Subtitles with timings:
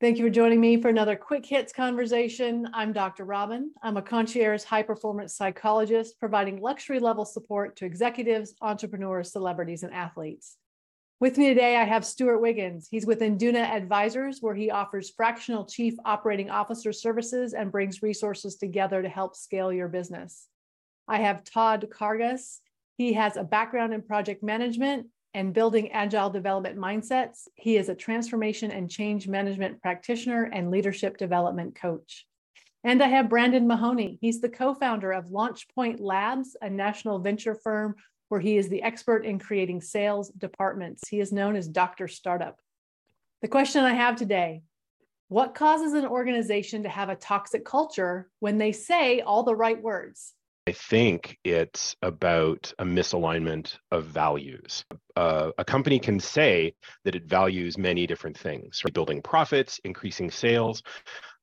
[0.00, 2.66] Thank you for joining me for another quick hits conversation.
[2.72, 3.26] I'm Dr.
[3.26, 3.70] Robin.
[3.82, 9.92] I'm a concierge high performance psychologist providing luxury level support to executives, entrepreneurs, celebrities, and
[9.92, 10.56] athletes.
[11.20, 12.88] With me today, I have Stewart Wiggins.
[12.90, 18.56] He's with Induna Advisors, where he offers fractional chief operating officer services and brings resources
[18.56, 20.48] together to help scale your business.
[21.08, 22.60] I have Todd Karges.
[22.96, 27.48] He has a background in project management and building agile development mindsets.
[27.54, 32.26] He is a transformation and change management practitioner and leadership development coach.
[32.82, 34.18] And I have Brandon Mahoney.
[34.20, 37.94] He's the co founder of LaunchPoint Labs, a national venture firm
[38.28, 41.08] where he is the expert in creating sales departments.
[41.08, 42.08] He is known as Dr.
[42.08, 42.58] Startup.
[43.42, 44.62] The question I have today
[45.28, 49.80] what causes an organization to have a toxic culture when they say all the right
[49.80, 50.34] words?
[50.66, 54.84] I think it's about a misalignment of values.
[55.16, 56.74] Uh, a company can say
[57.04, 58.92] that it values many different things, right?
[58.92, 60.82] building profits, increasing sales,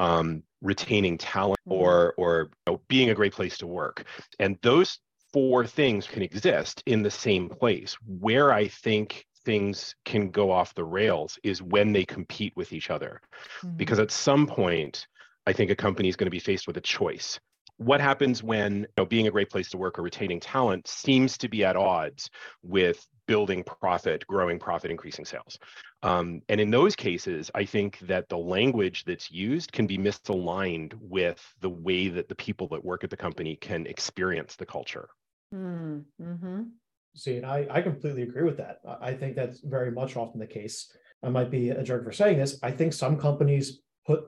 [0.00, 1.80] um, retaining talent, mm-hmm.
[1.80, 4.04] or or you know, being a great place to work.
[4.38, 4.98] And those
[5.32, 7.96] four things can exist in the same place.
[8.06, 12.90] Where I think things can go off the rails is when they compete with each
[12.90, 13.20] other,
[13.58, 13.76] mm-hmm.
[13.76, 15.06] because at some point,
[15.46, 17.38] I think a company is going to be faced with a choice
[17.84, 21.36] what happens when you know, being a great place to work or retaining talent seems
[21.38, 22.30] to be at odds
[22.62, 25.58] with building profit, growing profit, increasing sales.
[26.02, 30.94] Um, and in those cases, I think that the language that's used can be misaligned
[31.00, 35.08] with the way that the people that work at the company can experience the culture.
[35.54, 36.62] Mm-hmm.
[37.14, 38.80] See, and I, I completely agree with that.
[39.00, 40.90] I think that's very much often the case.
[41.22, 42.58] I might be a jerk for saying this.
[42.62, 44.24] I think some companies put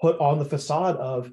[0.00, 1.32] put on the facade of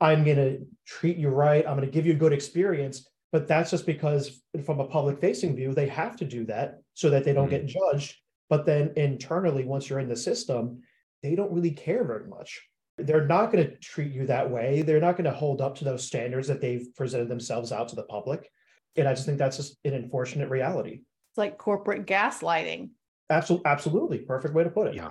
[0.00, 1.66] I'm going to treat you right.
[1.66, 3.08] I'm going to give you a good experience.
[3.30, 7.10] But that's just because, from a public facing view, they have to do that so
[7.10, 7.66] that they don't mm-hmm.
[7.66, 8.16] get judged.
[8.48, 10.80] But then internally, once you're in the system,
[11.22, 12.62] they don't really care very much.
[12.96, 14.82] They're not going to treat you that way.
[14.82, 17.96] They're not going to hold up to those standards that they've presented themselves out to
[17.96, 18.50] the public.
[18.96, 21.02] And I just think that's just an unfortunate reality.
[21.30, 22.90] It's like corporate gaslighting.
[23.30, 24.94] Absolutely, absolutely, perfect way to put it.
[24.94, 25.10] Yeah.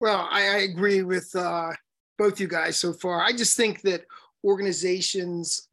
[0.00, 1.72] Well, I, I agree with uh,
[2.20, 3.22] both you guys so far.
[3.22, 4.04] I just think that
[4.44, 5.68] organizations,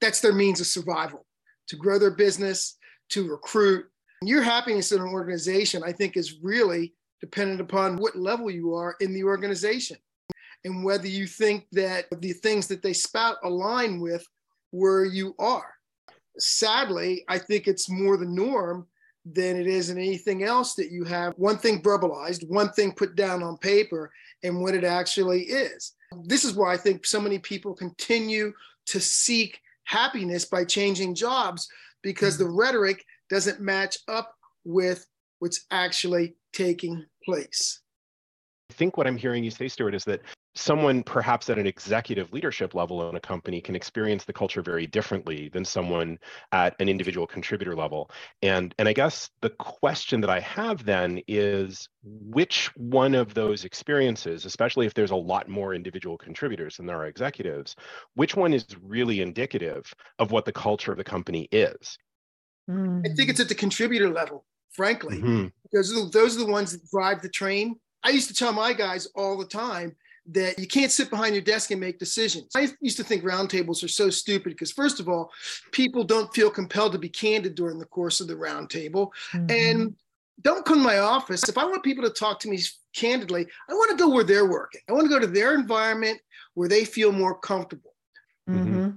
[0.00, 1.26] that's their means of survival
[1.66, 2.78] to grow their business,
[3.10, 3.84] to recruit.
[4.22, 8.96] Your happiness in an organization, I think, is really dependent upon what level you are
[9.00, 9.98] in the organization
[10.64, 14.26] and whether you think that the things that they spout align with
[14.70, 15.74] where you are.
[16.38, 18.86] Sadly, I think it's more the norm
[19.26, 23.16] than it is in anything else that you have one thing verbalized, one thing put
[23.16, 24.10] down on paper,
[24.42, 25.92] and what it actually is.
[26.24, 28.52] This is why I think so many people continue
[28.86, 31.68] to seek happiness by changing jobs
[32.02, 32.58] because the mm-hmm.
[32.58, 34.34] rhetoric doesn't match up
[34.64, 35.06] with
[35.38, 37.80] what's actually taking place.
[38.70, 40.20] I think what I'm hearing you say, Stewart, is that
[40.58, 44.86] someone perhaps at an executive leadership level in a company can experience the culture very
[44.86, 46.18] differently than someone
[46.52, 48.10] at an individual contributor level.
[48.42, 53.64] And and i guess the question that i have then is which one of those
[53.64, 57.76] experiences especially if there's a lot more individual contributors than there are executives
[58.14, 61.98] which one is really indicative of what the culture of the company is?
[62.68, 65.16] I think it's at the contributor level frankly.
[65.16, 65.46] Mm-hmm.
[65.62, 67.76] because those are the ones that drive the train.
[68.04, 69.96] I used to tell my guys all the time
[70.28, 72.54] that you can't sit behind your desk and make decisions.
[72.54, 75.30] I used to think roundtables are so stupid because, first of all,
[75.72, 79.10] people don't feel compelled to be candid during the course of the roundtable.
[79.32, 79.50] Mm-hmm.
[79.50, 79.96] And
[80.42, 81.48] don't come to my office.
[81.48, 82.60] If I want people to talk to me
[82.94, 84.82] candidly, I want to go where they're working.
[84.88, 86.20] I want to go to their environment
[86.54, 87.94] where they feel more comfortable.
[88.48, 88.90] Mm-hmm.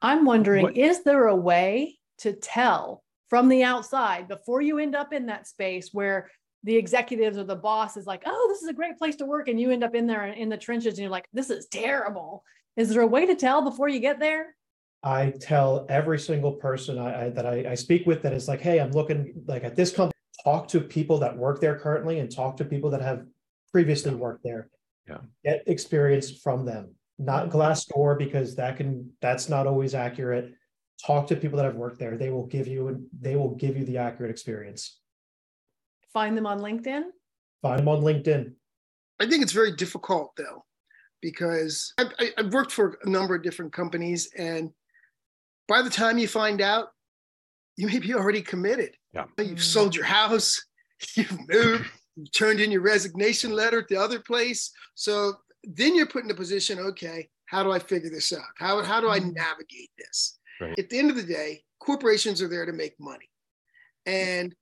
[0.00, 0.76] I'm wondering what?
[0.76, 5.46] is there a way to tell from the outside before you end up in that
[5.46, 6.30] space where
[6.64, 9.48] the executives or the boss is like, oh, this is a great place to work.
[9.48, 12.42] And you end up in there in the trenches and you're like, this is terrible.
[12.76, 14.54] Is there a way to tell before you get there?
[15.02, 18.60] I tell every single person I, I that I, I, speak with that is like,
[18.60, 22.30] hey, I'm looking like at this company, talk to people that work there currently and
[22.30, 23.24] talk to people that have
[23.70, 24.68] previously worked there.
[25.06, 25.18] Yeah.
[25.44, 30.52] Get experience from them, not Glassdoor because that can that's not always accurate.
[31.06, 32.16] Talk to people that have worked there.
[32.16, 34.98] They will give you they will give you the accurate experience.
[36.12, 37.02] Find them on LinkedIn?
[37.62, 38.52] Find them on LinkedIn.
[39.20, 40.64] I think it's very difficult though,
[41.20, 44.70] because I've, I've worked for a number of different companies, and
[45.66, 46.88] by the time you find out,
[47.76, 48.96] you may be already committed.
[49.14, 49.24] Yeah.
[49.38, 50.64] You've sold your house,
[51.14, 54.72] you've moved, you've turned in your resignation letter at the other place.
[54.94, 58.42] So then you're put in a position, okay, how do I figure this out?
[58.56, 59.34] How, how do I mm.
[59.34, 60.38] navigate this?
[60.60, 60.78] Right.
[60.78, 63.30] At the end of the day, corporations are there to make money.
[64.06, 64.54] And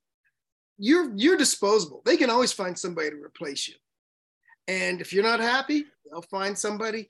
[0.77, 2.01] you're you're disposable.
[2.05, 3.75] They can always find somebody to replace you.
[4.67, 7.09] And if you're not happy, they'll find somebody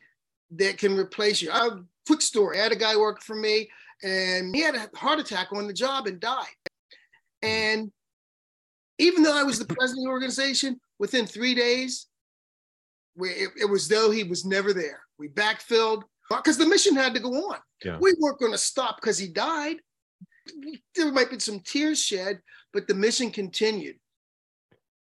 [0.52, 1.52] that can replace you.
[1.52, 3.70] A quick story I had a guy work for me
[4.04, 6.46] and he had a heart attack on the job and died.
[7.42, 7.92] And
[9.00, 12.08] even though I was the president of the organization, within three days,
[13.16, 15.02] we, it, it was though he was never there.
[15.18, 17.58] We backfilled uh, because the mission had to go on.
[17.84, 17.98] Yeah.
[18.00, 19.78] We weren't going to stop because he died.
[20.96, 22.40] There might be some tears shed,
[22.74, 23.98] but the mission continued.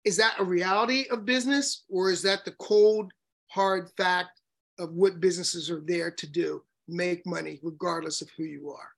[0.03, 3.11] Is that a reality of business, or is that the cold,
[3.47, 4.41] hard fact
[4.77, 6.61] of what businesses are there to do?
[6.87, 8.89] Make money, regardless of who you are.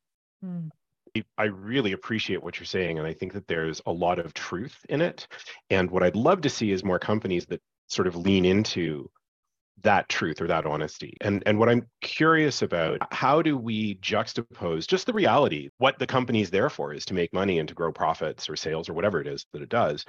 [0.42, 0.68] Hmm.
[1.38, 3.00] I really appreciate what you're saying.
[3.00, 5.28] And I think that there's a lot of truth in it.
[5.70, 9.10] And what I'd love to see is more companies that sort of lean into
[9.84, 11.16] that truth or that honesty.
[11.22, 16.08] And and what I'm curious about, how do we juxtapose just the reality, what the
[16.08, 19.22] company's there for is to make money and to grow profits or sales or whatever
[19.22, 20.06] it is that it does,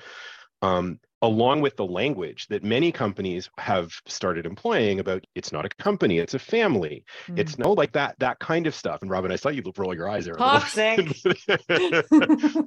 [0.63, 5.69] um, along with the language that many companies have started employing about it's not a
[5.69, 7.05] company, it's a family.
[7.27, 7.39] Mm.
[7.39, 9.03] It's no like that that kind of stuff.
[9.03, 10.35] And Robin, I saw you roll your eyes there.
[10.35, 11.17] Toxic.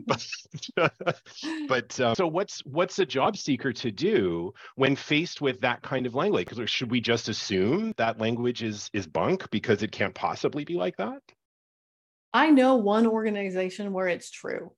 [0.05, 0.27] but,
[1.67, 6.05] but uh, so what's what's a job seeker to do when faced with that kind
[6.05, 6.47] of language?
[6.47, 10.75] Because should we just assume that language is is bunk because it can't possibly be
[10.75, 11.19] like that?
[12.33, 14.71] I know one organization where it's true.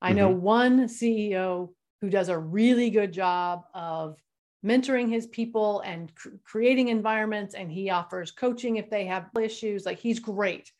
[0.00, 0.40] I know mm-hmm.
[0.40, 1.70] one CEO
[2.02, 4.20] who does a really good job of
[4.66, 9.86] mentoring his people and cr- creating environments and he offers coaching if they have issues
[9.86, 10.70] like he's great.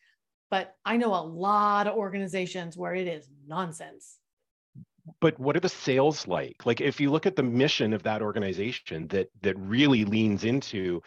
[0.51, 4.19] But i know a lot of organizations where it is nonsense.
[5.21, 6.65] But what are the sales like?
[6.65, 11.01] Like if you look at the mission of that organization that that really leans into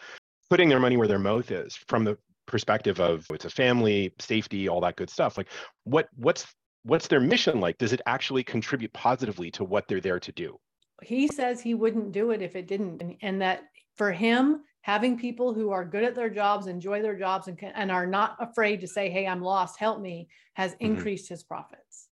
[0.49, 2.17] putting their money where their mouth is from the
[2.47, 5.49] perspective of it's a family safety all that good stuff like
[5.83, 6.47] what what's
[6.87, 7.77] what's their mission like?
[7.77, 10.57] Does it actually contribute positively to what they're there to do?
[11.03, 13.01] He says he wouldn't do it if it didn't.
[13.01, 13.63] And, and that
[13.95, 17.71] for him, having people who are good at their jobs, enjoy their jobs, and, can,
[17.75, 20.85] and are not afraid to say, Hey, I'm lost, help me, has mm-hmm.
[20.85, 22.07] increased his profits.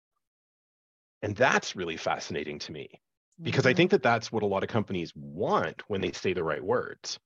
[1.22, 2.88] And that's really fascinating to me
[3.43, 3.70] because mm-hmm.
[3.70, 6.62] I think that that's what a lot of companies want when they say the right
[6.62, 7.19] words.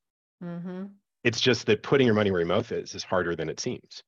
[0.43, 0.85] Mm-hmm.
[1.23, 4.03] It's just that putting your money where your mouth is is harder than it seems.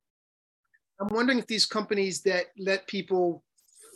[1.00, 3.44] I'm wondering if these companies that let people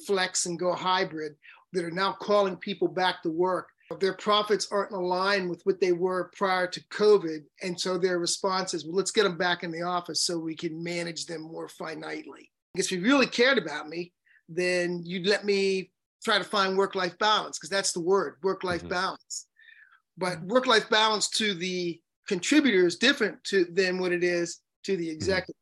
[0.05, 1.35] flex and go hybrid,
[1.73, 3.69] that are now calling people back to work,
[3.99, 7.43] their profits aren't aligned with what they were prior to COVID.
[7.61, 10.55] And so their response is, well, let's get them back in the office so we
[10.55, 12.49] can manage them more finitely.
[12.73, 14.13] I guess if you really cared about me,
[14.47, 15.91] then you'd let me
[16.23, 18.89] try to find work life balance, because that's the word work life mm-hmm.
[18.89, 19.47] balance.
[20.17, 24.95] But work life balance to the contributor is different to, than what it is to
[24.95, 25.15] the mm-hmm.
[25.15, 25.55] executive.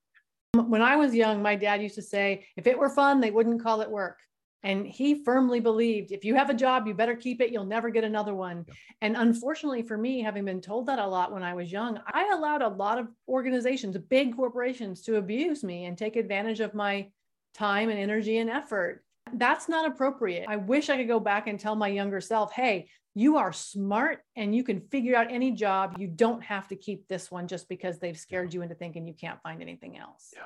[0.54, 3.62] When I was young, my dad used to say, if it were fun, they wouldn't
[3.62, 4.20] call it work.
[4.64, 7.52] And he firmly believed if you have a job, you better keep it.
[7.52, 8.66] You'll never get another one.
[8.68, 8.74] Yeah.
[9.02, 12.32] And unfortunately for me, having been told that a lot when I was young, I
[12.34, 17.10] allowed a lot of organizations, big corporations, to abuse me and take advantage of my
[17.54, 19.04] time and energy and effort.
[19.34, 20.46] That's not appropriate.
[20.48, 24.20] I wish I could go back and tell my younger self, hey, you are smart
[24.36, 25.96] and you can figure out any job.
[25.98, 29.14] You don't have to keep this one just because they've scared you into thinking you
[29.14, 30.32] can't find anything else.
[30.36, 30.42] Yeah.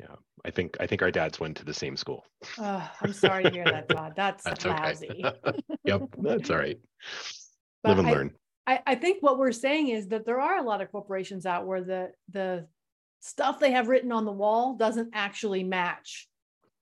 [0.00, 0.16] Yeah.
[0.44, 2.24] I think I think our dads went to the same school.
[2.58, 4.12] Oh, I'm sorry to hear that, Todd.
[4.16, 5.24] That's, that's lousy.
[5.24, 5.58] Okay.
[5.84, 6.78] yep, that's all right.
[7.84, 8.34] Live and I, learn.
[8.66, 11.66] I, I think what we're saying is that there are a lot of corporations out
[11.66, 12.66] where the the
[13.20, 16.28] stuff they have written on the wall doesn't actually match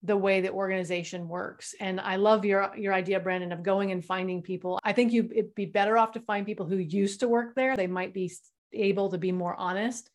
[0.03, 1.75] the way the organization works.
[1.81, 4.81] And I love your your idea, Brandon, of going and finding people.
[4.83, 7.77] I think you it'd be better off to find people who used to work there.
[7.77, 8.33] They might be
[8.73, 10.11] able to be more honest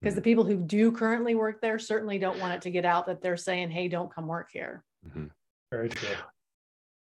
[0.00, 0.24] because the mm-hmm.
[0.24, 3.36] people who do currently work there certainly don't want it to get out that they're
[3.36, 5.26] saying, "Hey, don't come work here." Mm-hmm.
[5.72, 6.16] Very true.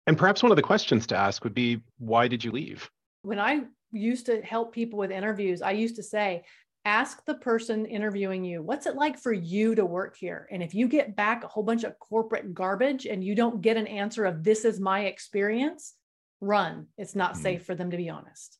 [0.06, 2.90] And perhaps one of the questions to ask would be, why did you leave?
[3.22, 6.44] When I used to help people with interviews, I used to say,
[6.84, 10.46] ask the person interviewing you, what's it like for you to work here?
[10.50, 13.76] And if you get back a whole bunch of corporate garbage and you don't get
[13.76, 15.94] an answer of this is my experience,
[16.40, 16.86] run.
[16.98, 17.42] It's not mm-hmm.
[17.42, 18.58] safe for them to be honest.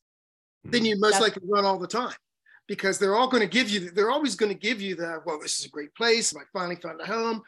[0.63, 2.15] Then you most That's, likely run all the time
[2.67, 5.39] because they're all going to give you, they're always going to give you the, well,
[5.39, 6.35] this is a great place.
[6.35, 7.43] I finally found a home,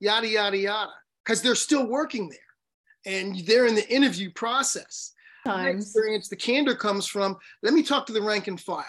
[0.00, 0.92] yada, yada, yada,
[1.24, 5.12] because they're still working there and they're in the interview process.
[5.44, 5.84] Times.
[5.84, 8.84] experience, the candor comes from, let me talk to the rank and file.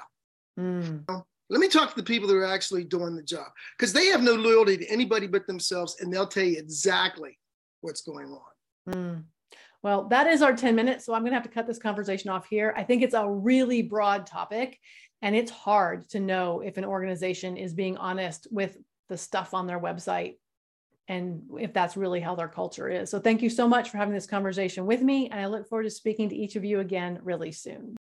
[0.60, 0.86] Mm.
[0.86, 1.26] You know?
[1.50, 3.48] Let me talk to the people that are actually doing the job
[3.78, 7.38] because they have no loyalty to anybody but themselves and they'll tell you exactly
[7.82, 8.94] what's going on.
[8.94, 9.24] Mm.
[9.84, 11.06] Well, that is our 10 minutes.
[11.06, 12.74] So I'm going to have to cut this conversation off here.
[12.78, 14.80] I think it's a really broad topic
[15.22, 18.78] and it's hard to know if an organization is being honest with
[19.10, 20.36] the stuff on their website
[21.10, 23.10] and if that's really how their culture is.
[23.10, 25.30] So thank you so much for having this conversation with me.
[25.30, 27.92] And I look forward to speaking to each of you again really soon.